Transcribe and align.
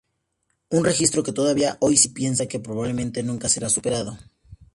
Un 0.71 0.83
registro 0.83 1.21
que 1.21 1.31
todavía 1.31 1.77
hoy 1.79 1.95
si 1.95 2.09
piensa 2.09 2.47
que 2.47 2.59
probablemente 2.59 3.21
nunca 3.21 3.49
será 3.49 3.69
superado. 3.69 4.17